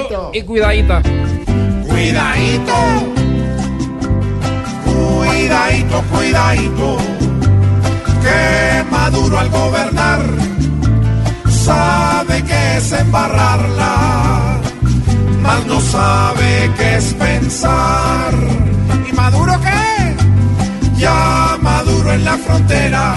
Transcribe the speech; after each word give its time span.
cuidadito 0.00 0.30
y 0.32 0.42
cuidadita. 0.42 1.02
Cuidadito, 1.86 2.72
cuidadito, 4.84 6.02
cuidadito, 6.12 6.96
que 8.22 8.84
Maduro 8.90 9.38
al 9.38 9.48
gobernar 9.50 10.20
sabe 11.48 12.42
que 12.44 12.76
es 12.76 12.92
embarrarla, 12.92 14.60
mas 15.42 15.66
no 15.66 15.80
sabe 15.80 16.70
qué 16.76 16.96
es 16.96 17.14
pensar. 17.14 18.32
¿Y 19.08 19.12
Maduro 19.12 19.52
qué? 19.60 20.14
Ya 20.98 21.58
Maduro 21.60 22.12
en 22.12 22.24
la 22.24 22.36
frontera, 22.38 23.14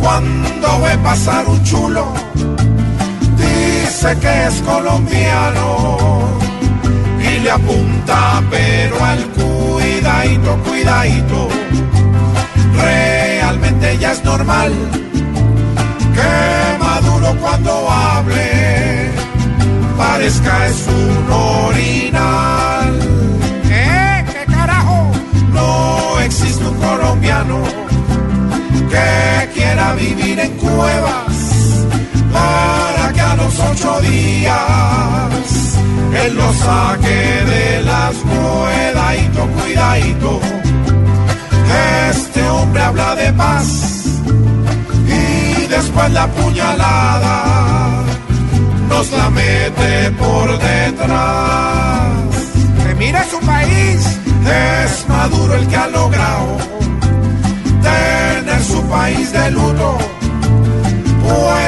cuando 0.00 0.80
ve 0.82 0.98
pasar 0.98 1.46
un 1.46 1.62
chulo, 1.64 2.12
dice 4.00 4.16
que 4.18 4.46
es 4.46 4.62
colombiano 4.62 6.20
y 7.18 7.40
le 7.40 7.50
apunta 7.50 8.42
pero 8.50 9.04
al 9.04 9.26
cuidadito, 9.28 10.56
cuidadito. 10.64 11.48
Realmente 12.76 13.98
ya 13.98 14.12
es 14.12 14.24
normal 14.24 14.72
que 16.14 16.78
Maduro 16.78 17.36
cuando 17.42 17.90
hable 17.90 19.10
parezca 19.98 20.66
es 20.66 20.86
un 20.86 21.32
orinal. 21.32 22.98
¿Qué? 23.68 24.24
¿Qué 24.32 24.52
carajo? 24.52 25.10
No 25.52 26.20
existe 26.20 26.64
un 26.64 26.76
colombiano 26.76 27.62
que 28.88 29.50
quiera 29.52 29.94
vivir 29.94 30.40
en 30.40 30.52
cuevas 30.56 30.90
para 31.10 31.20
que 31.20 31.26
a 31.26 31.29
los 33.50 33.70
ocho 33.70 34.00
días 34.00 35.76
él 36.24 36.34
lo 36.34 36.52
saque 36.52 37.08
de 37.08 37.82
las 37.82 38.14
cuidadito, 38.16 39.46
cuidadito. 39.46 40.40
Este 42.10 42.42
hombre 42.48 42.82
habla 42.82 43.14
de 43.14 43.32
paz 43.32 43.66
y 45.06 45.66
después 45.66 46.10
la 46.12 46.26
puñalada 46.28 48.04
nos 48.88 49.10
la 49.12 49.30
mete 49.30 50.10
por 50.18 50.58
detrás. 50.58 52.10
Que 52.84 52.94
mire 52.96 53.20
su 53.30 53.40
país, 53.46 54.18
es 54.46 55.08
Maduro 55.08 55.54
el 55.54 55.66
que 55.68 55.76
ha 55.76 55.88
logrado 55.88 56.56
tener 57.82 58.62
su 58.64 58.82
país 58.88 59.32
de 59.32 59.50
luto, 59.52 59.98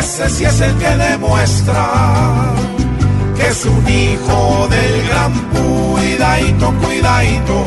ese 0.03 0.47
es 0.47 0.61
el 0.61 0.75
que 0.79 0.97
demuestra 0.97 1.87
que 3.37 3.47
es 3.49 3.65
un 3.65 3.89
hijo 3.89 4.69
del 4.69 5.09
gran 5.09 5.33
cuidadito, 5.51 6.75
cuidadito. 6.83 7.65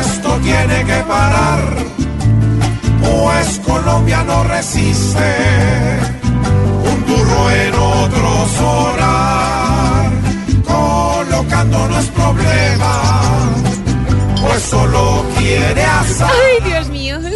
Esto 0.00 0.38
tiene 0.38 0.84
que 0.84 1.00
parar, 1.08 1.60
pues 3.02 3.60
Colombia 3.66 4.22
no 4.24 4.44
resiste 4.44 5.69
quiere 15.38 15.82
asar. 15.82 16.30
Ay, 16.32 16.70
Dios 16.70 16.88
mío. 16.88 17.18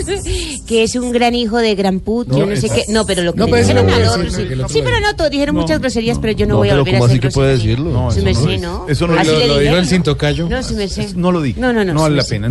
Que 0.66 0.82
es 0.82 0.94
un 0.94 1.12
gran 1.12 1.34
hijo 1.34 1.58
de 1.58 1.74
gran 1.74 2.00
put, 2.00 2.26
yo 2.30 2.38
No, 2.38 2.46
no 2.46 2.56
sé 2.56 2.70
qué. 2.70 2.84
No, 2.88 3.04
pero 3.04 3.22
lo 3.22 3.34
que 3.34 3.38
No, 3.38 3.46
pero 3.46 3.58
dijeron 3.58 3.86
no 3.86 3.92
a 3.92 3.96
puede 3.96 4.06
Lord, 4.06 4.24
decir, 4.24 4.48
sí. 4.48 4.54
lo 4.54 4.68
Sí, 4.70 4.80
pero 4.82 4.98
no, 5.00 5.14
todos 5.14 5.30
dijeron 5.30 5.54
muchas 5.56 5.78
groserías, 5.78 6.18
pero 6.18 6.32
yo 6.32 6.46
no, 6.46 6.54
No, 6.54 6.58
voy 6.58 6.70
a 6.70 6.76
volver 6.76 6.94
a 6.94 6.98
¿cómo 6.98 7.04
hacer 7.04 7.18
así 7.18 7.28
que 7.28 7.30
puede 7.30 7.52
decirlo? 7.52 7.90
No, 7.90 8.08
eso 8.10 8.18
no 8.20 8.24
merced, 8.24 8.48
es. 8.50 8.60
¿no? 8.62 8.86
Eso 8.88 9.06
no 9.06 9.18
Así 9.20 9.30
lo, 9.30 9.46
lo 9.46 9.58
dijo 9.58 9.76
el 9.76 9.86
cinto 9.86 10.16
callo. 10.16 10.48
No, 10.48 10.62
su 10.62 10.74
merced. 10.74 11.14
No 11.16 11.32
lo 11.32 11.42
dije. 11.42 11.60
No, 11.60 11.72
no, 11.74 11.84
no. 11.84 11.92
No 11.92 12.00
vale 12.00 12.16
la 12.16 12.24
pena. 12.24 12.48